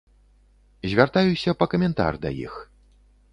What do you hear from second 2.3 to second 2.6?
іх.